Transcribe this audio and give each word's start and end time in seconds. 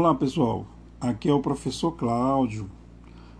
Olá 0.00 0.14
pessoal, 0.14 0.64
aqui 1.00 1.28
é 1.28 1.34
o 1.34 1.40
professor 1.40 1.90
Cláudio. 1.90 2.70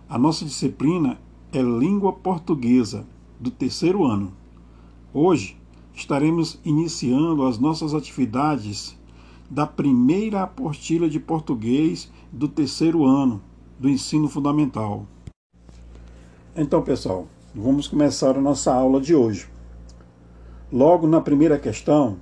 A 0.09 0.17
nossa 0.17 0.43
disciplina 0.43 1.17
é 1.53 1.61
Língua 1.61 2.11
Portuguesa, 2.11 3.07
do 3.39 3.49
terceiro 3.49 4.03
ano. 4.03 4.33
Hoje 5.13 5.57
estaremos 5.93 6.59
iniciando 6.65 7.45
as 7.45 7.57
nossas 7.57 7.93
atividades 7.93 8.99
da 9.49 9.65
primeira 9.65 10.43
apostila 10.43 11.07
de 11.07 11.17
português 11.17 12.11
do 12.29 12.49
terceiro 12.49 13.05
ano 13.05 13.41
do 13.79 13.87
ensino 13.87 14.27
fundamental. 14.27 15.05
Então, 16.53 16.81
pessoal, 16.81 17.25
vamos 17.55 17.87
começar 17.87 18.35
a 18.37 18.41
nossa 18.41 18.73
aula 18.73 18.99
de 18.99 19.15
hoje. 19.15 19.47
Logo 20.69 21.07
na 21.07 21.21
primeira 21.21 21.57
questão, 21.57 22.17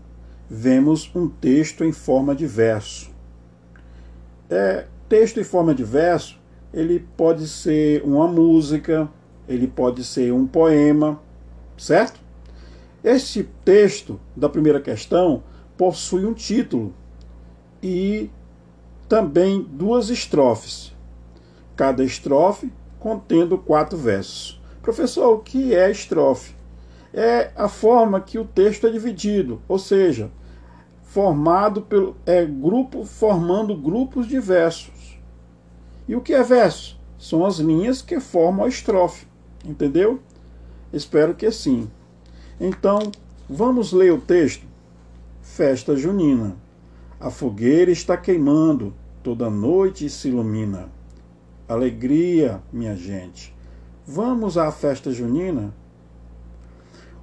vemos 0.47 1.09
um 1.15 1.27
texto 1.27 1.83
em 1.83 1.91
forma 1.91 2.35
de 2.35 2.45
verso 2.45 3.16
é, 4.49 4.85
texto 5.07 5.39
em 5.39 5.43
forma 5.43 5.73
de 5.73 5.83
verso, 5.83 6.39
ele 6.73 7.05
pode 7.15 7.47
ser 7.47 8.03
uma 8.03 8.27
música, 8.27 9.09
ele 9.47 9.67
pode 9.67 10.03
ser 10.03 10.33
um 10.33 10.45
poema, 10.45 11.19
certo? 11.77 12.19
Este 13.03 13.43
texto 13.63 14.19
da 14.35 14.49
primeira 14.49 14.81
questão 14.81 15.43
possui 15.77 16.25
um 16.25 16.33
título 16.33 16.93
e 17.81 18.29
também 19.07 19.61
duas 19.61 20.09
estrofes, 20.09 20.93
cada 21.75 22.03
estrofe 22.03 22.71
contendo 22.99 23.57
quatro 23.57 23.97
versos. 23.97 24.61
Professor, 24.81 25.35
o 25.35 25.39
que 25.39 25.73
é 25.73 25.89
estrofe? 25.89 26.55
É 27.13 27.51
a 27.55 27.69
forma 27.69 28.19
que 28.19 28.37
o 28.37 28.45
texto 28.45 28.85
é 28.87 28.89
dividido, 28.89 29.61
ou 29.67 29.79
seja, 29.79 30.29
formado 31.17 31.81
pelo 31.81 32.15
é 32.27 32.45
grupo 32.45 33.03
formando 33.03 33.75
grupos 33.75 34.27
de 34.27 34.39
versos. 34.39 35.19
E 36.07 36.15
o 36.15 36.21
que 36.21 36.31
é 36.31 36.43
verso? 36.43 36.95
São 37.17 37.43
as 37.43 37.57
linhas 37.57 38.03
que 38.03 38.19
formam 38.19 38.67
a 38.67 38.69
estrofe. 38.69 39.25
Entendeu? 39.65 40.19
Espero 40.93 41.33
que 41.33 41.49
sim. 41.51 41.89
Então, 42.61 42.99
vamos 43.49 43.91
ler 43.91 44.13
o 44.13 44.21
texto. 44.21 44.63
Festa 45.41 45.95
junina. 45.95 46.55
A 47.19 47.31
fogueira 47.31 47.89
está 47.89 48.15
queimando, 48.15 48.93
toda 49.23 49.49
noite 49.49 50.11
se 50.11 50.27
ilumina. 50.27 50.87
Alegria, 51.67 52.61
minha 52.71 52.95
gente. 52.95 53.55
Vamos 54.05 54.55
à 54.55 54.71
festa 54.71 55.11
junina? 55.11 55.73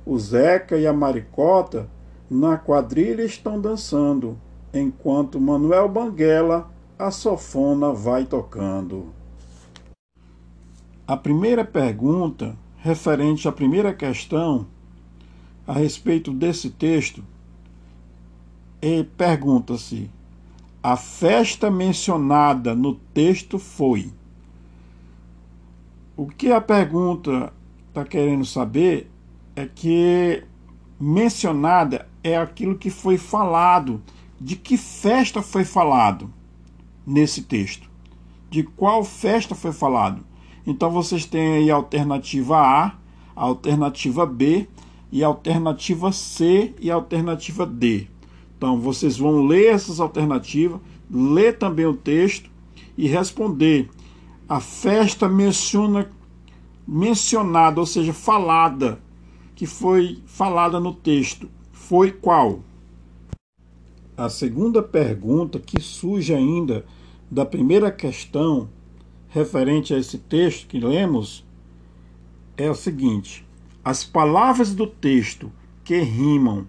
O 0.05 0.19
Zeca 0.19 0.77
e 0.77 0.85
a 0.85 0.93
Maricota 0.93 1.89
na 2.31 2.57
quadrilha 2.57 3.25
estão 3.25 3.61
dançando, 3.61 4.39
enquanto 4.73 5.41
Manuel 5.41 5.89
Banguela 5.89 6.71
a 6.99 7.11
sofona 7.11 7.93
vai 7.93 8.25
tocando. 8.25 9.13
A 11.07 11.17
primeira 11.17 11.65
pergunta, 11.65 12.57
referente 12.79 13.47
à 13.47 13.53
primeira 13.53 13.93
questão, 13.93 14.67
a 15.67 15.73
respeito 15.75 16.33
desse 16.33 16.71
texto, 16.71 17.23
é, 18.81 19.03
pergunta-se: 19.03 20.11
a 20.83 20.97
festa 20.97 21.71
mencionada 21.71 22.75
no 22.75 22.95
texto 23.13 23.59
foi. 23.59 24.13
O 26.17 26.27
que 26.27 26.53
a 26.53 26.61
pergunta 26.61 27.53
está 27.89 28.05
querendo 28.05 28.45
saber 28.45 29.11
é 29.57 29.67
que 29.67 30.45
mencionada 30.99 32.07
é 32.25 32.39
aquilo 32.39 32.79
que 32.79 32.89
foi 32.89 33.19
falado. 33.19 34.03
De 34.41 34.57
que 34.57 34.77
festa 34.77 35.43
foi 35.43 35.65
falado 35.65 36.33
nesse 37.07 37.43
texto? 37.43 37.89
De 38.51 38.63
qual 38.63 39.05
festa 39.05 39.55
foi 39.55 39.73
falado? 39.73 40.25
Então 40.67 40.91
vocês 40.91 41.27
têm 41.27 41.55
aí 41.55 41.71
a 41.71 41.75
alternativa 41.75 42.57
A, 42.57 42.87
a 43.37 43.43
alternativa 43.43 44.25
B 44.25 44.67
e 45.13 45.23
a 45.23 45.27
alternativa 45.27 46.11
C 46.11 46.75
e 46.81 46.91
a 46.91 46.95
alternativa 46.95 47.67
D. 47.67 48.09
Então 48.57 48.81
vocês 48.81 49.19
vão 49.19 49.47
ler 49.47 49.75
essas 49.75 50.01
alternativas, 50.01 50.81
ler 51.11 51.59
também 51.59 51.85
o 51.85 51.95
texto 51.95 52.51
e 52.97 53.07
responder. 53.07 53.91
A 54.49 54.61
festa 54.61 55.29
menciona 55.29 56.11
mencionada, 56.87 57.81
ou 57.81 57.87
seja, 57.87 58.13
falada, 58.13 59.01
que 59.55 59.67
foi 59.67 60.23
falada 60.27 60.79
no 60.81 60.93
texto 60.93 61.49
foi 61.89 62.11
qual? 62.11 62.61
A 64.17 64.31
segunda 64.31 64.83
pergunta 64.83 65.59
que 65.59 65.81
surge 65.81 66.35
ainda 66.35 66.85
da 67.31 67.45
primeira 67.45 67.91
questão 67.93 68.71
referente 69.29 69.93
a 69.93 69.99
esse 69.99 70.17
texto 70.19 70.67
que 70.67 70.81
lemos 70.81 71.45
é 72.57 72.71
o 72.71 72.75
seguinte: 72.75 73.47
as 73.85 74.03
palavras 74.03 74.75
do 74.75 74.87
texto 74.87 75.53
que 75.83 75.99
rimam 76.01 76.67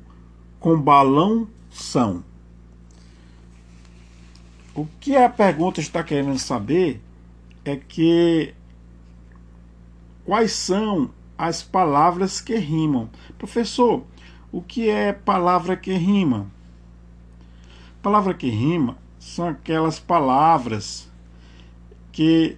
com 0.60 0.80
balão 0.80 1.48
são. 1.70 2.24
O 4.76 4.86
que 5.00 5.16
a 5.16 5.30
pergunta 5.30 5.80
está 5.80 6.04
querendo 6.04 6.38
saber 6.38 7.02
é 7.64 7.78
que 7.78 8.54
quais 10.26 10.52
são 10.52 11.10
as 11.38 11.62
palavras 11.62 12.42
que 12.42 12.56
rimam. 12.56 13.10
Professor, 13.38 14.04
o 14.56 14.62
que 14.62 14.90
é 14.90 15.12
palavra 15.12 15.76
que 15.76 15.92
rima? 15.92 16.50
Palavra 18.02 18.34
que 18.34 18.50
rima 18.50 18.98
são 19.20 19.50
aquelas 19.50 20.00
palavras 20.00 21.12
que 22.10 22.56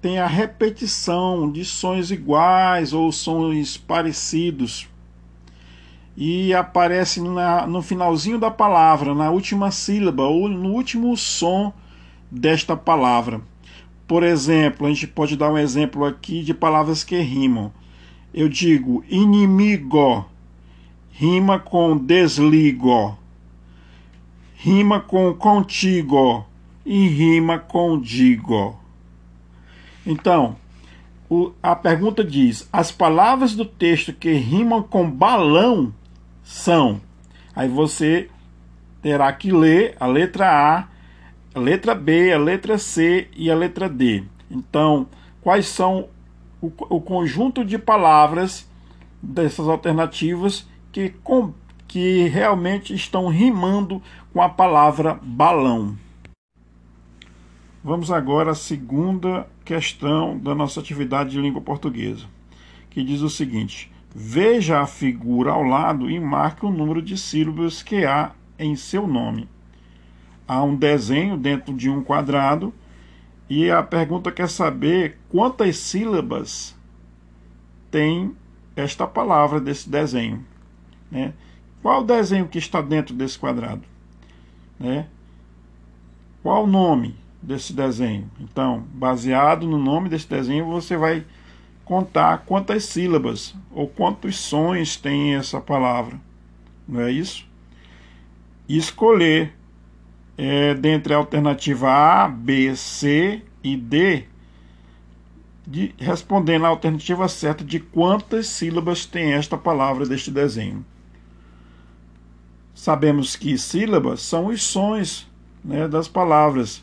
têm 0.00 0.18
a 0.18 0.26
repetição 0.26 1.52
de 1.52 1.66
sons 1.66 2.10
iguais 2.10 2.94
ou 2.94 3.12
sons 3.12 3.76
parecidos 3.76 4.88
e 6.16 6.54
aparece 6.54 7.20
na, 7.20 7.66
no 7.66 7.82
finalzinho 7.82 8.38
da 8.38 8.50
palavra, 8.50 9.14
na 9.14 9.30
última 9.30 9.70
sílaba 9.70 10.22
ou 10.22 10.48
no 10.48 10.70
último 10.70 11.14
som 11.14 11.74
desta 12.30 12.74
palavra. 12.74 13.42
Por 14.08 14.22
exemplo, 14.22 14.86
a 14.86 14.88
gente 14.88 15.08
pode 15.08 15.36
dar 15.36 15.52
um 15.52 15.58
exemplo 15.58 16.06
aqui 16.06 16.42
de 16.42 16.54
palavras 16.54 17.04
que 17.04 17.18
rimam. 17.18 17.70
Eu 18.32 18.48
digo 18.48 19.04
inimigo, 19.10 20.31
rima 21.12 21.58
com 21.58 21.96
desligo, 21.96 23.16
rima 24.54 24.98
com 24.98 25.34
contigo 25.34 26.44
e 26.84 27.06
rima 27.06 27.58
com 27.58 28.00
digo. 28.00 28.76
Então, 30.06 30.56
o, 31.30 31.52
a 31.62 31.76
pergunta 31.76 32.24
diz: 32.24 32.68
as 32.72 32.90
palavras 32.90 33.54
do 33.54 33.64
texto 33.64 34.12
que 34.12 34.32
rimam 34.32 34.82
com 34.82 35.08
balão 35.08 35.92
são. 36.42 37.00
Aí 37.54 37.68
você 37.68 38.28
terá 39.02 39.30
que 39.32 39.52
ler 39.52 39.94
a 40.00 40.06
letra 40.06 40.50
A, 40.50 40.88
a 41.54 41.60
letra 41.60 41.94
B, 41.94 42.32
a 42.32 42.38
letra 42.38 42.78
C 42.78 43.28
e 43.36 43.50
a 43.50 43.54
letra 43.54 43.88
D. 43.88 44.24
Então, 44.50 45.06
quais 45.42 45.66
são 45.66 46.08
o, 46.60 46.72
o 46.88 47.00
conjunto 47.00 47.64
de 47.64 47.76
palavras 47.76 48.66
dessas 49.22 49.68
alternativas 49.68 50.66
que, 50.92 51.08
com, 51.24 51.54
que 51.88 52.28
realmente 52.28 52.94
estão 52.94 53.28
rimando 53.28 54.00
com 54.32 54.40
a 54.40 54.48
palavra 54.48 55.18
balão. 55.22 55.96
Vamos 57.82 58.12
agora 58.12 58.52
à 58.52 58.54
segunda 58.54 59.48
questão 59.64 60.38
da 60.38 60.54
nossa 60.54 60.78
atividade 60.78 61.30
de 61.30 61.40
língua 61.40 61.60
portuguesa, 61.60 62.26
que 62.90 63.02
diz 63.02 63.22
o 63.22 63.30
seguinte: 63.30 63.90
veja 64.14 64.80
a 64.80 64.86
figura 64.86 65.50
ao 65.50 65.62
lado 65.64 66.08
e 66.08 66.20
marque 66.20 66.64
o 66.64 66.70
número 66.70 67.02
de 67.02 67.18
sílabas 67.18 67.82
que 67.82 68.04
há 68.04 68.32
em 68.58 68.76
seu 68.76 69.08
nome. 69.08 69.48
Há 70.46 70.62
um 70.62 70.76
desenho 70.76 71.36
dentro 71.36 71.74
de 71.74 71.88
um 71.88 72.04
quadrado 72.04 72.72
e 73.48 73.70
a 73.70 73.82
pergunta 73.82 74.30
quer 74.30 74.48
saber 74.48 75.18
quantas 75.28 75.76
sílabas 75.76 76.76
tem 77.90 78.36
esta 78.76 79.06
palavra 79.06 79.60
desse 79.60 79.88
desenho. 79.88 80.51
Né? 81.12 81.34
Qual 81.82 82.00
o 82.00 82.04
desenho 82.04 82.48
que 82.48 82.58
está 82.58 82.80
dentro 82.80 83.14
desse 83.14 83.38
quadrado? 83.38 83.82
Né? 84.80 85.06
Qual 86.42 86.64
o 86.64 86.66
nome 86.66 87.14
desse 87.40 87.74
desenho? 87.74 88.30
Então, 88.40 88.84
baseado 88.94 89.66
no 89.66 89.76
nome 89.76 90.08
desse 90.08 90.26
desenho, 90.26 90.66
você 90.66 90.96
vai 90.96 91.24
contar 91.84 92.38
quantas 92.46 92.84
sílabas 92.84 93.54
ou 93.70 93.86
quantos 93.86 94.38
sons 94.38 94.96
tem 94.96 95.34
essa 95.34 95.60
palavra. 95.60 96.18
Não 96.88 97.02
é 97.02 97.12
isso? 97.12 97.46
E 98.66 98.78
escolher 98.78 99.52
é, 100.38 100.72
dentre 100.74 101.12
a 101.12 101.18
alternativa 101.18 101.90
A, 101.90 102.28
B, 102.28 102.74
C 102.74 103.42
e 103.62 103.76
D, 103.76 104.24
de, 105.66 105.94
respondendo 105.98 106.64
a 106.64 106.68
alternativa 106.68 107.28
certa 107.28 107.62
de 107.62 107.78
quantas 107.78 108.46
sílabas 108.46 109.04
tem 109.04 109.34
esta 109.34 109.58
palavra 109.58 110.06
deste 110.06 110.30
desenho. 110.30 110.84
Sabemos 112.74 113.36
que 113.36 113.56
sílabas 113.58 114.22
são 114.22 114.46
os 114.46 114.62
sons 114.62 115.28
né, 115.64 115.86
das 115.86 116.08
palavras. 116.08 116.82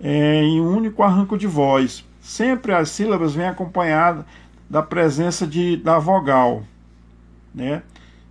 é, 0.00 0.42
em 0.42 0.60
um 0.60 0.76
único 0.76 1.02
arranco 1.02 1.38
de 1.38 1.46
voz. 1.46 2.04
Sempre 2.20 2.72
as 2.72 2.90
sílabas 2.90 3.34
vêm 3.34 3.46
acompanhadas 3.46 4.24
da 4.68 4.82
presença 4.82 5.46
de, 5.46 5.76
da 5.76 5.98
vogal. 5.98 6.64
Né? 7.54 7.82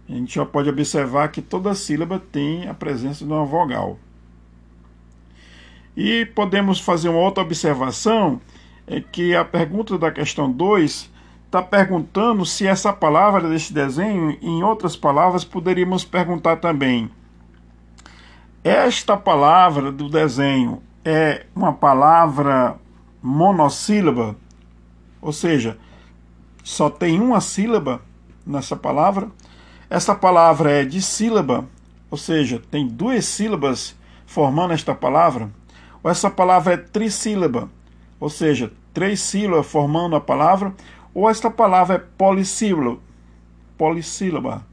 A 0.10 0.14
gente 0.14 0.36
já 0.36 0.46
pode 0.46 0.70
observar 0.70 1.30
que 1.30 1.42
toda 1.42 1.74
sílaba 1.76 2.20
tem 2.20 2.68
a 2.68 2.74
presença 2.74 3.26
de 3.26 3.32
uma 3.32 3.46
vogal. 3.46 3.98
E 5.96 6.26
podemos 6.26 6.80
fazer 6.80 7.10
uma 7.10 7.20
outra 7.20 7.44
observação, 7.44 8.42
é 8.88 9.00
que 9.00 9.36
a 9.36 9.46
pergunta 9.46 9.98
da 9.98 10.12
questão 10.12 10.52
2 10.52 11.11
está 11.52 11.62
perguntando 11.62 12.46
se 12.46 12.66
essa 12.66 12.94
palavra 12.94 13.50
desse 13.50 13.74
desenho, 13.74 14.38
em 14.42 14.64
outras 14.64 14.96
palavras, 14.96 15.44
poderíamos 15.44 16.06
perguntar 16.06 16.56
também. 16.62 17.12
Esta 18.64 19.18
palavra 19.18 19.92
do 19.92 20.08
desenho 20.08 20.82
é 21.04 21.46
uma 21.54 21.74
palavra 21.74 22.78
monossílaba, 23.22 24.38
ou 25.22 25.34
seja, 25.34 25.78
só 26.64 26.90
tem 26.90 27.20
uma 27.20 27.42
sílaba 27.42 28.02
nessa 28.48 28.78
palavra. 28.78 29.28
Essa 29.90 30.16
palavra 30.16 30.72
é 30.72 30.86
dissílaba, 30.86 31.66
ou 32.10 32.18
seja, 32.18 32.62
tem 32.72 32.88
duas 32.88 33.26
sílabas 33.26 33.94
formando 34.26 34.72
esta 34.72 34.96
palavra. 34.96 35.50
Ou 36.02 36.10
essa 36.10 36.30
palavra 36.30 36.76
é 36.76 36.78
trissílaba, 36.78 37.70
ou 38.22 38.30
seja, 38.30 38.72
três 38.94 39.20
sílabas 39.20 39.68
formando 39.68 40.16
a 40.16 40.22
palavra. 40.22 40.74
Ou 41.14 41.30
esta 41.30 41.52
palavra 41.52 41.96
é 41.96 42.00
polissílaba, 42.00 43.00
polissílaba 43.78 44.66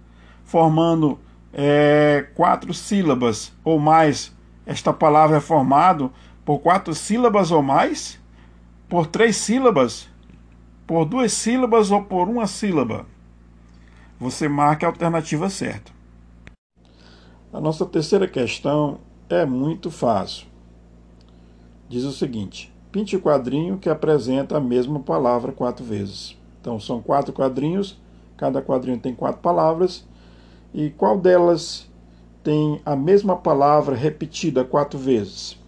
formando 0.49 1.19
é, 1.52 2.26
quatro 2.35 2.73
sílabas 2.73 3.52
ou 3.62 3.79
mais. 3.79 4.35
Esta 4.64 4.93
palavra 4.93 5.37
é 5.37 5.40
formada 5.40 6.11
por 6.44 6.61
quatro 6.61 6.94
sílabas 6.94 7.50
ou 7.50 7.62
mais, 7.62 8.19
por 8.88 9.06
três 9.06 9.37
sílabas, 9.37 10.08
por 10.87 11.05
duas 11.05 11.32
sílabas 11.32 11.90
ou 11.90 12.02
por 12.02 12.29
uma 12.29 12.46
sílaba. 12.46 13.05
Você 14.19 14.49
marca 14.49 14.87
a 14.87 14.88
alternativa 14.88 15.50
certa. 15.50 15.93
A 17.52 17.61
nossa 17.61 17.85
terceira 17.85 18.26
questão 18.26 19.00
é 19.29 19.44
muito 19.44 19.90
fácil. 19.90 20.46
Diz 21.88 22.05
o 22.05 22.12
seguinte: 22.12 22.73
pinte 22.90 23.17
o 23.17 23.20
quadrinho 23.20 23.79
que 23.79 23.88
apresenta 23.88 24.56
a 24.56 24.61
mesma 24.61 25.00
palavra 25.00 25.52
quatro 25.52 25.85
vezes. 25.85 26.37
Então 26.61 26.81
são 26.81 27.00
quatro 27.00 27.32
quadrinhos, 27.32 27.99
cada 28.37 28.62
quadrinho 28.62 28.99
tem 28.99 29.14
quatro 29.14 29.40
palavras, 29.40 30.06
e 30.73 30.90
qual 30.90 31.19
delas 31.19 31.88
tem 32.43 32.81
a 32.85 32.94
mesma 32.96 33.37
palavra 33.37 33.94
repetida 33.94 34.64
quatro 34.64 34.99
vezes? 34.99 35.58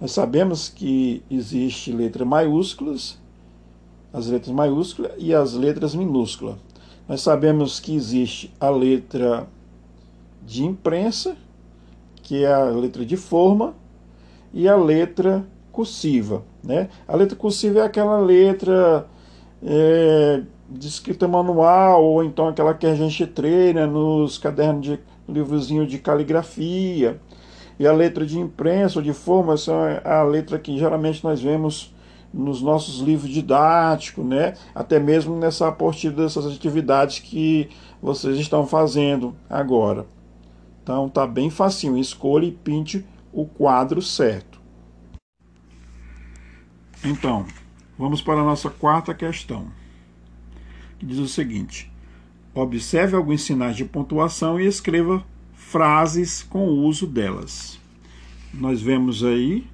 Nós 0.00 0.12
sabemos 0.12 0.68
que 0.68 1.22
existe 1.30 1.92
letras 1.92 2.26
maiúsculas, 2.26 3.18
as 4.12 4.26
letras 4.26 4.54
maiúsculas 4.54 5.12
e 5.18 5.34
as 5.34 5.54
letras 5.54 5.94
minúsculas. 5.94 6.56
Nós 7.08 7.20
sabemos 7.20 7.80
que 7.80 7.94
existe 7.94 8.52
a 8.58 8.70
letra 8.70 9.46
de 10.44 10.64
imprensa, 10.64 11.36
que 12.22 12.44
é 12.44 12.52
a 12.52 12.64
letra 12.64 13.04
de 13.04 13.16
forma, 13.16 13.74
e 14.52 14.68
a 14.68 14.76
letra 14.76 15.46
cursiva. 15.74 16.44
Né? 16.62 16.88
A 17.06 17.16
letra 17.16 17.36
cursiva 17.36 17.80
é 17.80 17.82
aquela 17.82 18.18
letra 18.18 19.06
é, 19.62 20.42
de 20.70 20.88
escrita 20.88 21.26
manual, 21.26 22.04
ou 22.04 22.24
então 22.24 22.48
aquela 22.48 22.72
que 22.72 22.86
a 22.86 22.94
gente 22.94 23.26
treina 23.26 23.86
nos 23.86 24.38
cadernos 24.38 24.82
de 24.82 25.00
livrozinho 25.28 25.86
de 25.86 25.98
caligrafia. 25.98 27.20
E 27.78 27.86
a 27.86 27.92
letra 27.92 28.24
de 28.24 28.38
imprensa 28.38 29.00
ou 29.00 29.02
de 29.02 29.12
formação 29.12 29.84
é 29.84 30.00
a 30.04 30.22
letra 30.22 30.58
que 30.60 30.78
geralmente 30.78 31.24
nós 31.24 31.42
vemos 31.42 31.92
nos 32.32 32.62
nossos 32.62 33.00
livros 33.00 33.30
didáticos, 33.30 34.24
né? 34.24 34.54
até 34.74 34.98
mesmo 35.00 35.36
nessa 35.36 35.68
apostila 35.68 36.14
dessas 36.14 36.46
atividades 36.46 37.18
que 37.18 37.68
vocês 38.00 38.38
estão 38.38 38.66
fazendo 38.66 39.34
agora. 39.50 40.06
Então 40.82 41.08
tá 41.08 41.26
bem 41.26 41.50
facinho, 41.50 41.96
escolha 41.96 42.46
e 42.46 42.52
pinte 42.52 43.04
o 43.32 43.44
quadro 43.44 44.00
certo. 44.00 44.53
Então, 47.04 47.44
vamos 47.98 48.22
para 48.22 48.40
a 48.40 48.44
nossa 48.44 48.70
quarta 48.70 49.12
questão, 49.12 49.66
que 50.98 51.04
diz 51.04 51.18
o 51.18 51.28
seguinte: 51.28 51.92
observe 52.54 53.14
alguns 53.14 53.42
sinais 53.42 53.76
de 53.76 53.84
pontuação 53.84 54.58
e 54.58 54.64
escreva 54.64 55.22
frases 55.52 56.42
com 56.42 56.66
o 56.66 56.84
uso 56.84 57.06
delas. 57.06 57.78
Nós 58.54 58.80
vemos 58.80 59.22
aí 59.22 59.66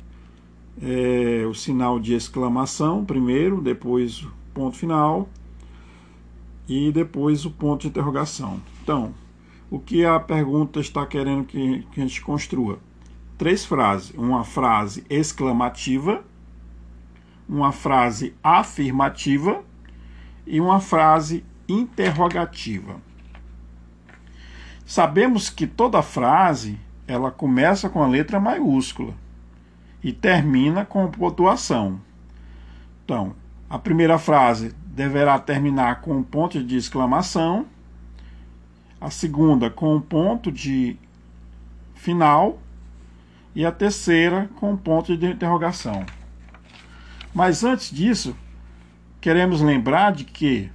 é, 0.83 1.47
o 1.47 1.55
sinal 1.55 2.01
de 2.01 2.15
exclamação 2.15 3.05
primeiro, 3.05 3.61
depois 3.61 4.23
o 4.23 4.33
ponto 4.53 4.77
final 4.77 5.29
e 6.69 6.91
depois 6.91 7.45
o 7.45 7.51
ponto 7.51 7.83
de 7.83 7.89
interrogação. 7.89 8.61
Então, 8.83 9.15
o 9.71 9.79
que 9.79 10.05
a 10.05 10.19
pergunta 10.19 10.81
está 10.81 11.07
querendo 11.07 11.45
que, 11.45 11.87
que 11.93 12.01
a 12.01 12.07
gente 12.07 12.23
construa? 12.23 12.81
Três 13.39 13.65
frases: 13.65 14.13
uma 14.17 14.43
frase 14.43 15.05
exclamativa, 15.09 16.25
uma 17.51 17.73
frase 17.73 18.33
afirmativa 18.45 19.65
e 20.47 20.61
uma 20.61 20.79
frase 20.79 21.45
interrogativa. 21.69 23.01
Sabemos 24.87 25.51
que 25.51 25.67
toda 25.67 26.01
frase 26.01 26.79
ela 27.09 27.33
começa 27.33 27.91
com 27.91 28.03
a 28.03 28.07
letra 28.07 28.39
maiúscula 28.39 29.15
e 30.03 30.13
termina 30.13 30.85
com 30.85 31.11
pontuação. 31.11 32.01
Então, 33.05 33.35
a 33.69 33.79
primeira 33.79 34.17
frase 34.17 34.73
deverá 34.87 35.37
terminar 35.39 36.03
com 36.03 36.17
um 36.19 36.23
ponto 36.23 36.63
de 36.63 36.77
exclamação, 36.77 37.67
a 39.01 39.11
segunda 39.11 39.69
com 39.69 39.97
um 39.97 40.01
ponto 40.01 40.53
de 40.53 40.97
final 41.97 42.61
e 43.55 43.67
a 43.67 43.73
terceira 43.73 44.49
com 44.57 44.73
um 44.73 44.77
ponto 44.77 45.17
de 45.17 45.27
interrogação. 45.27 46.07
Mas 47.35 47.63
antes 47.65 47.91
disso, 47.91 48.37
queremos 49.21 49.61
lembrar 49.61 50.13
de 50.13 50.25
que 50.25 50.71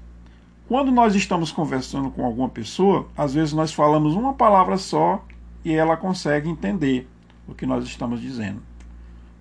quando 0.67 0.91
nós 0.91 1.15
estamos 1.15 1.51
conversando 1.51 2.09
com 2.09 2.25
alguma 2.25 2.49
pessoa, 2.49 3.07
às 3.15 3.33
vezes 3.33 3.53
nós 3.53 3.71
falamos 3.71 4.15
uma 4.15 4.33
palavra 4.33 4.77
só 4.77 5.23
e 5.63 5.73
ela 5.73 5.97
consegue 5.97 6.49
entender 6.49 7.07
o 7.47 7.53
que 7.53 7.65
nós 7.65 7.83
estamos 7.85 8.21
dizendo 8.21 8.61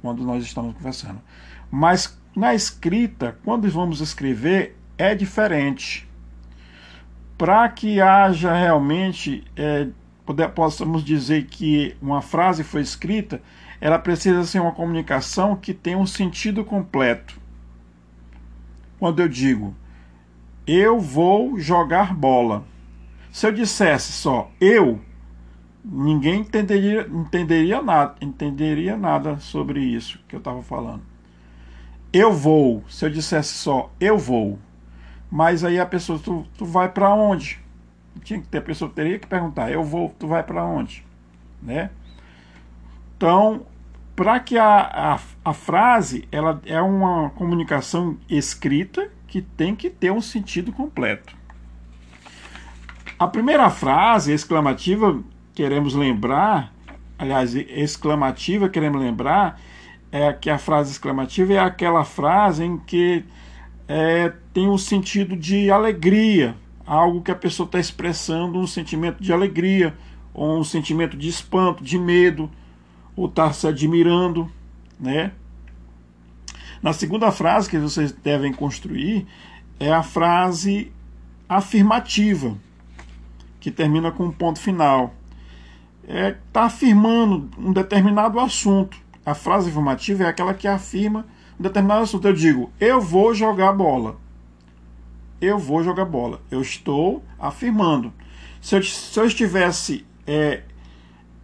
quando 0.03 0.23
nós 0.23 0.45
estamos 0.45 0.75
conversando. 0.75 1.21
Mas 1.71 2.19
na 2.37 2.55
escrita, 2.55 3.39
quando 3.43 3.69
vamos 3.71 4.01
escrever, 4.01 4.77
é 4.99 5.15
diferente. 5.15 6.07
Para 7.39 7.69
que 7.69 8.01
haja 8.01 8.53
realmente, 8.53 9.43
é, 9.57 9.89
poder, 10.27 10.49
possamos 10.51 11.03
dizer 11.03 11.47
que 11.47 11.97
uma 12.03 12.21
frase 12.21 12.63
foi 12.63 12.83
escrita, 12.83 13.41
ela 13.81 13.99
precisa 13.99 14.45
ser 14.45 14.61
uma 14.61 14.73
comunicação 14.73 15.57
que 15.57 15.75
tenha 15.75 15.99
um 15.99 16.07
sentido 16.07 16.65
completo. 16.65 17.41
Quando 18.99 19.21
eu 19.21 19.29
digo, 19.29 19.75
eu 20.67 20.99
vou 20.99 21.59
jogar 21.59 22.15
bola. 22.15 22.65
Se 23.31 23.47
eu 23.47 23.53
dissesse 23.53 24.13
só 24.13 24.51
eu, 24.61 25.01
ninguém 25.85 26.41
entenderia, 26.41 27.07
entenderia 27.11 27.83
nada, 27.83 28.15
entenderia 28.21 28.97
nada 28.97 29.39
sobre 29.39 29.81
isso 29.81 30.19
que 30.27 30.35
eu 30.35 30.39
estava 30.39 30.63
falando. 30.63 31.03
Eu 32.13 32.33
vou, 32.33 32.85
se 32.89 33.05
eu 33.05 33.11
dissesse 33.11 33.55
só 33.55 33.91
eu 34.01 34.17
vou, 34.17 34.59
mas 35.31 35.65
aí 35.65 35.81
a 35.81 35.85
pessoa, 35.85 36.19
tu, 36.19 36.47
tu 36.57 36.65
vai 36.65 36.89
para 36.89 37.13
onde? 37.13 37.61
Tinha 38.23 38.41
que 38.41 38.47
ter 38.47 38.59
a 38.59 38.63
pessoa 38.63 38.91
teria 38.91 39.19
que 39.19 39.27
perguntar, 39.27 39.71
eu 39.71 39.83
vou, 39.83 40.15
tu 40.19 40.29
vai 40.29 40.43
para 40.43 40.65
onde, 40.65 41.05
né? 41.61 41.91
Então, 43.17 43.67
para 44.17 44.39
que 44.41 44.57
a, 44.57 44.81
a, 45.15 45.21
a 45.45 45.53
frase 45.53 46.29
ela 46.31 46.61
é 46.67 46.81
uma 46.81 47.31
comunicação 47.31 48.17
escrita 48.29 49.11
que 49.27 49.43
tem 49.43 49.75
que 49.75 49.91
ter 49.91 50.13
um 50.13 50.21
sentido 50.21 50.73
completo. 50.73 51.35
A 53.19 53.27
primeira 53.27 53.71
frase 53.71 54.33
exclamativa, 54.33 55.21
queremos 55.55 55.95
lembrar, 55.95 56.73
aliás, 57.19 57.55
exclamativa, 57.55 58.69
queremos 58.69 59.01
lembrar, 59.01 59.61
é 60.11 60.33
que 60.33 60.51
a 60.51 60.59
frase 60.59 60.93
exclamativa 60.93 61.55
é 61.55 61.59
aquela 61.59 62.05
frase 62.05 62.65
em 62.65 62.79
que 62.79 63.25
é, 63.89 64.33
tem 64.53 64.69
um 64.69 64.79
sentido 64.79 65.37
de 65.37 65.71
alegria, 65.71 66.55
algo 66.87 67.23
que 67.23 67.31
a 67.31 67.37
pessoa 67.37 67.67
está 67.67 67.79
expressando 67.79 68.59
um 68.59 68.67
sentimento 68.67 69.23
de 69.23 69.33
alegria, 69.33 69.95
ou 70.33 70.59
um 70.59 70.65
sentimento 70.65 71.17
de 71.17 71.29
espanto, 71.29 71.83
de 71.83 71.99
medo, 71.99 72.51
ou 73.17 73.27
está 73.27 73.53
se 73.53 73.67
admirando, 73.67 74.51
né? 74.99 75.33
Na 76.83 76.93
segunda 76.93 77.33
frase 77.33 77.71
que 77.71 77.79
vocês 77.79 78.13
devem 78.13 78.53
construir 78.53 79.27
é 79.81 79.93
a 79.93 80.03
frase 80.03 80.93
afirmativa, 81.49 82.57
que 83.59 83.71
termina 83.71 84.11
com 84.11 84.25
um 84.25 84.33
ponto 84.33 84.61
final. 84.61 85.15
É, 86.07 86.37
tá 86.53 86.65
afirmando 86.65 87.49
um 87.59 87.73
determinado 87.73 88.39
assunto. 88.39 88.99
a 89.25 89.35
frase 89.35 89.71
afirmativa 89.71 90.25
é 90.25 90.27
aquela 90.27 90.53
que 90.53 90.69
afirma 90.69 91.27
um 91.59 91.63
determinado 91.63 92.03
assunto. 92.03 92.29
Eu 92.29 92.35
digo, 92.35 92.71
eu 92.79 93.01
vou 93.01 93.33
jogar 93.35 93.73
bola. 93.73 94.19
Eu 95.41 95.59
vou 95.59 95.83
jogar 95.83 96.05
bola. 96.05 96.43
Eu 96.51 96.61
estou 96.61 97.25
afirmando. 97.39 98.13
Se 98.61 98.77
eu, 98.77 98.83
se 98.83 99.19
eu 99.19 99.25
estivesse 99.25 100.05
é, 100.27 100.63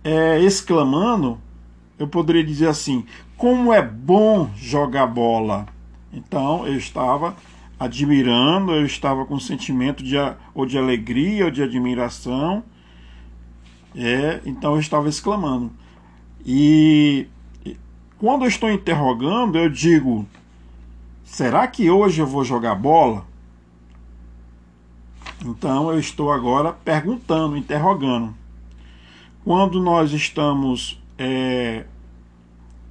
é, 0.04 0.40
exclamando, 0.40 1.40
eu 2.00 2.08
poderia 2.08 2.42
dizer 2.42 2.66
assim: 2.66 3.04
como 3.36 3.72
é 3.72 3.82
bom 3.82 4.50
jogar 4.56 5.06
bola. 5.06 5.66
Então 6.10 6.66
eu 6.66 6.76
estava 6.76 7.36
admirando, 7.78 8.72
eu 8.72 8.84
estava 8.84 9.24
com 9.26 9.34
um 9.34 9.40
sentimento 9.40 10.02
de, 10.02 10.16
ou 10.54 10.64
de 10.64 10.78
alegria 10.78 11.44
ou 11.44 11.50
de 11.50 11.62
admiração. 11.62 12.64
É, 13.94 14.40
então 14.46 14.74
eu 14.74 14.80
estava 14.80 15.08
exclamando. 15.08 15.70
E 16.44 17.28
quando 18.18 18.42
eu 18.42 18.48
estou 18.48 18.70
interrogando, 18.70 19.58
eu 19.58 19.68
digo: 19.68 20.26
será 21.22 21.66
que 21.66 21.90
hoje 21.90 22.22
eu 22.22 22.26
vou 22.26 22.44
jogar 22.44 22.74
bola? 22.74 23.26
Então 25.44 25.90
eu 25.90 25.98
estou 25.98 26.32
agora 26.32 26.72
perguntando, 26.72 27.58
interrogando. 27.58 28.34
Quando 29.44 29.80
nós 29.82 30.12
estamos 30.12 30.99
é, 31.22 31.84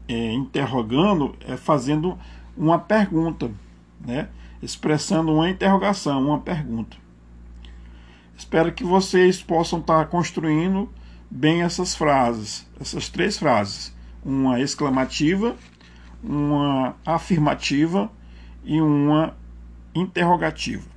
é, 0.08 0.34
interrogando, 0.34 1.36
é 1.42 1.58
fazendo 1.58 2.16
uma 2.56 2.78
pergunta, 2.78 3.52
né? 4.00 4.30
expressando 4.62 5.34
uma 5.34 5.50
interrogação, 5.50 6.24
uma 6.24 6.40
pergunta. 6.40 6.96
Espero 8.38 8.72
que 8.72 8.84
vocês 8.84 9.42
possam 9.42 9.80
estar 9.80 10.06
construindo 10.10 10.88
bem 11.30 11.64
essas 11.64 11.96
frases, 11.96 12.70
essas 12.80 13.10
três 13.10 13.36
frases: 13.36 13.96
uma 14.24 14.62
exclamativa, 14.62 15.56
uma 16.24 16.96
afirmativa 17.04 18.12
e 18.64 18.80
uma 18.80 19.36
interrogativa. 19.96 20.88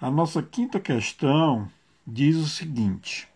A 0.00 0.10
nossa 0.10 0.42
quinta 0.42 0.78
questão 0.78 1.68
diz 2.06 2.36
o 2.36 2.46
seguinte: 2.46 3.31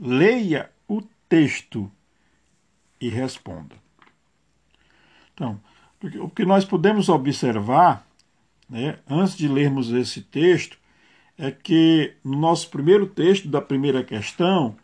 leia 0.00 0.70
o 0.88 1.02
texto 1.28 1.90
e 3.00 3.08
responda. 3.08 3.76
Então, 5.32 5.60
o 6.20 6.28
que 6.28 6.44
nós 6.44 6.64
podemos 6.64 7.08
observar, 7.08 8.06
né, 8.68 8.98
antes 9.08 9.36
de 9.36 9.48
lermos 9.48 9.90
esse 9.90 10.20
texto, 10.20 10.78
é 11.36 11.50
que 11.50 12.14
no 12.24 12.38
nosso 12.38 12.70
primeiro 12.70 13.06
texto 13.06 13.48
da 13.48 13.60
primeira 13.60 14.04
questão, 14.04 14.76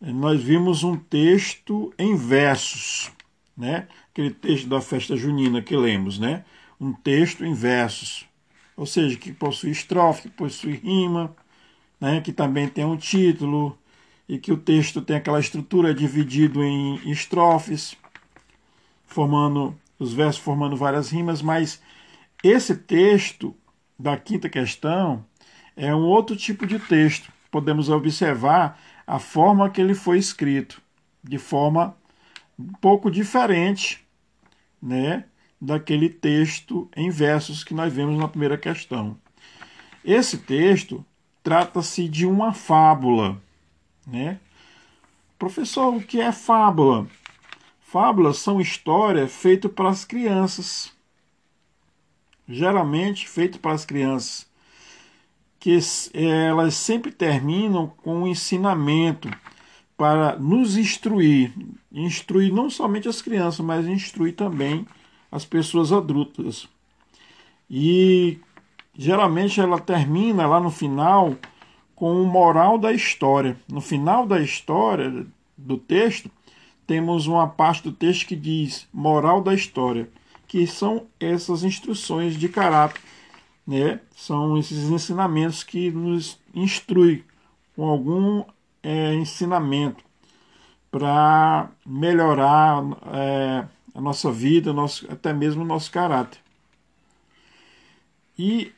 nós 0.00 0.42
vimos 0.42 0.84
um 0.84 0.96
texto 0.96 1.92
em 1.98 2.16
versos, 2.16 3.10
né? 3.56 3.88
Aquele 4.10 4.30
texto 4.30 4.68
da 4.68 4.80
festa 4.80 5.16
junina 5.16 5.62
que 5.62 5.76
lemos, 5.76 6.18
né? 6.18 6.44
Um 6.78 6.92
texto 6.92 7.44
em 7.44 7.54
versos 7.54 8.28
ou 8.80 8.86
seja, 8.86 9.14
que 9.18 9.30
possui 9.30 9.72
estrofe, 9.72 10.22
que 10.22 10.30
possui 10.30 10.72
rima, 10.72 11.36
né, 12.00 12.22
que 12.22 12.32
também 12.32 12.66
tem 12.66 12.82
um 12.82 12.96
título, 12.96 13.78
e 14.30 14.38
que 14.38 14.52
o 14.52 14.56
texto 14.56 15.02
tem 15.02 15.16
aquela 15.16 15.40
estrutura 15.40 15.92
dividido 15.92 16.62
em 16.62 16.94
estrofes, 17.10 17.96
formando 19.04 19.76
os 19.98 20.12
versos 20.12 20.40
formando 20.40 20.76
várias 20.76 21.10
rimas, 21.10 21.42
mas 21.42 21.82
esse 22.40 22.76
texto 22.76 23.52
da 23.98 24.16
quinta 24.16 24.48
questão 24.48 25.26
é 25.76 25.92
um 25.92 26.04
outro 26.04 26.36
tipo 26.36 26.64
de 26.64 26.78
texto. 26.78 27.32
Podemos 27.50 27.88
observar 27.88 28.80
a 29.04 29.18
forma 29.18 29.68
que 29.68 29.80
ele 29.80 29.94
foi 29.94 30.18
escrito, 30.18 30.80
de 31.24 31.36
forma 31.36 31.96
um 32.56 32.72
pouco 32.74 33.10
diferente, 33.10 34.06
né? 34.80 35.24
daquele 35.60 36.08
texto 36.08 36.88
em 36.96 37.10
versos 37.10 37.64
que 37.64 37.74
nós 37.74 37.92
vemos 37.92 38.16
na 38.16 38.28
primeira 38.28 38.56
questão. 38.56 39.18
Esse 40.04 40.38
texto 40.38 41.04
trata-se 41.42 42.08
de 42.08 42.24
uma 42.24 42.54
fábula. 42.54 43.42
Né? 44.10 44.40
Professor, 45.38 45.94
o 45.94 46.02
que 46.02 46.20
é 46.20 46.32
fábula? 46.32 47.06
Fábulas 47.80 48.38
são 48.38 48.60
histórias 48.60 49.32
feitas 49.32 49.70
para 49.70 49.88
as 49.88 50.04
crianças. 50.04 50.92
Geralmente 52.48 53.28
feitas 53.28 53.60
para 53.60 53.72
as 53.72 53.84
crianças. 53.84 54.48
Que 55.58 55.78
elas 56.14 56.74
sempre 56.74 57.12
terminam 57.12 57.88
com 57.88 58.22
um 58.22 58.26
ensinamento 58.26 59.30
para 59.96 60.36
nos 60.36 60.76
instruir. 60.76 61.52
Instruir 61.92 62.52
não 62.52 62.68
somente 62.70 63.08
as 63.08 63.22
crianças, 63.22 63.60
mas 63.60 63.86
instruir 63.86 64.34
também 64.34 64.86
as 65.30 65.44
pessoas 65.44 65.92
adultas. 65.92 66.68
E 67.68 68.38
geralmente 68.94 69.60
ela 69.60 69.78
termina 69.78 70.46
lá 70.46 70.58
no 70.58 70.70
final 70.70 71.36
com 72.00 72.22
o 72.22 72.24
moral 72.24 72.78
da 72.78 72.94
história. 72.94 73.58
No 73.68 73.82
final 73.82 74.26
da 74.26 74.40
história 74.40 75.26
do 75.54 75.76
texto, 75.76 76.30
temos 76.86 77.26
uma 77.26 77.46
parte 77.46 77.82
do 77.82 77.92
texto 77.92 78.26
que 78.26 78.34
diz 78.34 78.88
moral 78.90 79.42
da 79.42 79.52
história, 79.52 80.08
que 80.48 80.66
são 80.66 81.06
essas 81.20 81.62
instruções 81.62 82.38
de 82.38 82.48
caráter, 82.48 83.02
né? 83.66 84.00
São 84.16 84.56
esses 84.56 84.88
ensinamentos 84.88 85.62
que 85.62 85.90
nos 85.90 86.38
instrui 86.54 87.22
com 87.76 87.84
algum 87.84 88.44
é, 88.82 89.12
ensinamento 89.12 90.02
para 90.90 91.68
melhorar 91.84 92.82
é, 93.12 93.66
a 93.94 94.00
nossa 94.00 94.32
vida, 94.32 94.72
nosso, 94.72 95.06
até 95.12 95.34
mesmo 95.34 95.64
o 95.64 95.66
nosso 95.66 95.90
caráter. 95.90 96.40
E 98.38 98.72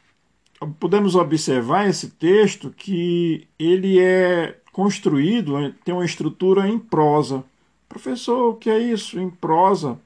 podemos 0.78 1.14
observar 1.14 1.88
esse 1.88 2.11
texto 2.11 2.71
que 2.71 3.47
ele 3.59 4.00
é 4.00 4.59
construído, 4.73 5.73
tem 5.85 5.95
uma 5.95 6.04
estrutura 6.04 6.69
em 6.69 6.78
prosa. 6.78 7.45
Professor, 7.88 8.50
o 8.50 8.54
que 8.54 8.71
é 8.71 8.78
isso? 8.78 9.21
Em 9.21 9.28
prosa? 9.28 9.99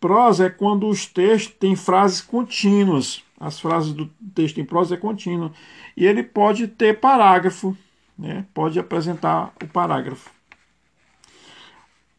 Prosa 0.00 0.46
é 0.46 0.50
quando 0.50 0.88
os 0.88 1.06
textos 1.06 1.54
têm 1.58 1.76
frases 1.76 2.20
contínuas. 2.20 3.22
As 3.38 3.60
frases 3.60 3.92
do 3.92 4.06
texto 4.34 4.60
em 4.60 4.64
prosa 4.64 4.94
é 4.94 4.98
contínua. 4.98 5.52
E 5.96 6.06
ele 6.06 6.22
pode 6.22 6.66
ter 6.66 6.98
parágrafo, 6.98 7.76
né? 8.18 8.44
pode 8.52 8.78
apresentar 8.78 9.52
o 9.62 9.66
parágrafo. 9.68 10.30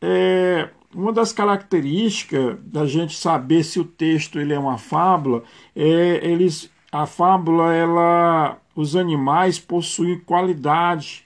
É, 0.02 0.70
uma 0.94 1.14
das 1.14 1.32
características 1.32 2.58
da 2.64 2.86
gente 2.86 3.16
saber 3.16 3.64
se 3.64 3.80
o 3.80 3.86
texto 3.86 4.40
ele 4.40 4.54
é 4.54 4.60
uma 4.60 4.78
fábula 4.78 5.44
é 5.76 6.20
eles 6.24 6.71
a 6.92 7.06
fábula 7.06 7.74
ela 7.74 8.58
os 8.76 8.96
animais 8.96 9.60
possuem 9.60 10.20
qualidade 10.20 11.26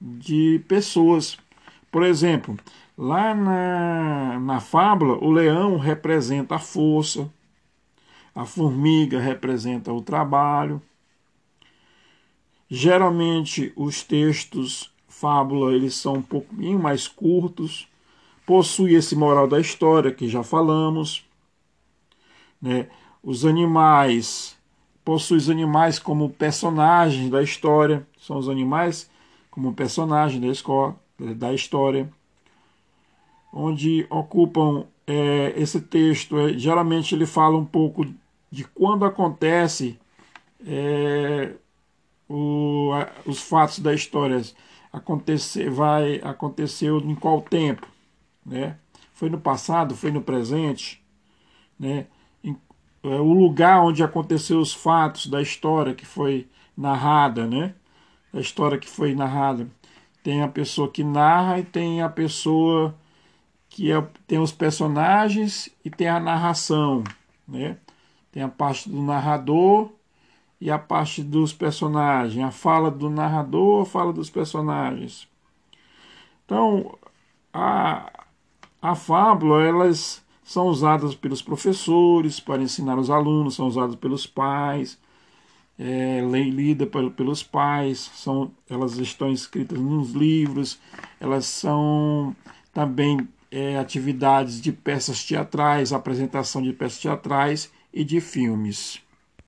de 0.00 0.62
pessoas 0.68 1.38
por 1.90 2.02
exemplo 2.02 2.56
lá 2.96 3.34
na, 3.34 4.38
na 4.40 4.60
fábula 4.60 5.18
o 5.18 5.30
leão 5.30 5.78
representa 5.78 6.56
a 6.56 6.58
força 6.58 7.30
a 8.34 8.44
formiga 8.44 9.18
representa 9.18 9.92
o 9.92 10.02
trabalho 10.02 10.80
geralmente 12.68 13.72
os 13.76 14.02
textos 14.02 14.92
fábula 15.08 15.72
eles 15.72 15.94
são 15.94 16.14
um 16.14 16.22
pouquinho 16.22 16.78
mais 16.78 17.08
curtos 17.08 17.88
possui 18.46 18.94
esse 18.94 19.16
moral 19.16 19.48
da 19.48 19.60
história 19.60 20.12
que 20.12 20.28
já 20.28 20.42
falamos. 20.44 21.24
Né? 22.62 22.88
Os 23.22 23.44
animais, 23.44 24.55
possui 25.06 25.38
os 25.38 25.48
animais 25.48 25.98
como 25.98 26.28
personagens 26.28 27.30
da 27.30 27.42
história, 27.42 28.06
são 28.18 28.36
os 28.36 28.48
animais 28.48 29.08
como 29.50 29.72
personagem 29.72 30.40
da, 30.40 30.48
escola, 30.48 30.94
da 31.18 31.54
história, 31.54 32.12
onde 33.50 34.06
ocupam 34.10 34.84
é, 35.06 35.54
esse 35.56 35.80
texto. 35.80 36.36
É, 36.38 36.52
geralmente 36.58 37.14
ele 37.14 37.24
fala 37.24 37.56
um 37.56 37.64
pouco 37.64 38.04
de 38.50 38.64
quando 38.64 39.04
acontece 39.04 39.98
é, 40.66 41.54
o, 42.28 42.90
os 43.24 43.40
fatos 43.40 43.78
da 43.78 43.94
história 43.94 44.42
acontecer, 44.92 45.70
vai 45.70 46.20
aconteceu 46.22 46.98
em 46.98 47.14
qual 47.14 47.40
tempo 47.40 47.86
né? 48.46 48.78
Foi 49.12 49.28
no 49.28 49.40
passado, 49.40 49.96
foi 49.96 50.10
no 50.12 50.22
presente, 50.22 51.02
né? 51.78 52.06
É, 53.06 53.20
o 53.20 53.32
lugar 53.32 53.84
onde 53.84 54.02
aconteceu 54.02 54.58
os 54.58 54.74
fatos 54.74 55.28
da 55.28 55.40
história 55.40 55.94
que 55.94 56.04
foi 56.04 56.48
narrada, 56.76 57.46
né? 57.46 57.72
A 58.34 58.40
história 58.40 58.78
que 58.78 58.88
foi 58.88 59.14
narrada. 59.14 59.68
Tem 60.24 60.42
a 60.42 60.48
pessoa 60.48 60.90
que 60.90 61.04
narra 61.04 61.60
e 61.60 61.64
tem 61.64 62.02
a 62.02 62.08
pessoa 62.08 62.92
que 63.68 63.92
é, 63.92 64.02
tem 64.26 64.40
os 64.40 64.50
personagens 64.50 65.70
e 65.84 65.90
tem 65.90 66.08
a 66.08 66.18
narração, 66.18 67.04
né? 67.46 67.78
Tem 68.32 68.42
a 68.42 68.48
parte 68.48 68.88
do 68.88 69.00
narrador 69.00 69.92
e 70.60 70.68
a 70.68 70.78
parte 70.78 71.22
dos 71.22 71.52
personagens, 71.52 72.44
a 72.44 72.50
fala 72.50 72.90
do 72.90 73.08
narrador, 73.08 73.82
a 73.82 73.86
fala 73.86 74.12
dos 74.12 74.30
personagens. 74.30 75.28
Então, 76.44 76.98
a, 77.52 78.10
a 78.82 78.94
fábula, 78.96 79.62
elas 79.62 80.25
são 80.46 80.68
usadas 80.68 81.12
pelos 81.12 81.42
professores 81.42 82.38
para 82.38 82.62
ensinar 82.62 82.96
os 82.96 83.10
alunos, 83.10 83.56
são 83.56 83.66
usadas 83.66 83.96
pelos 83.96 84.28
pais, 84.28 84.96
é, 85.76 86.20
lida 86.20 86.86
pelos 86.86 87.42
pais, 87.42 88.10
são, 88.14 88.52
elas 88.70 88.96
estão 88.96 89.32
escritas 89.32 89.78
nos 89.78 90.12
livros, 90.12 90.78
elas 91.18 91.46
são 91.46 92.34
também 92.72 93.28
é, 93.50 93.76
atividades 93.76 94.60
de 94.60 94.70
peças 94.70 95.24
teatrais, 95.24 95.92
apresentação 95.92 96.62
de 96.62 96.72
peças 96.72 97.00
teatrais 97.00 97.70
e 97.92 98.04
de 98.04 98.20
filmes. 98.20 99.02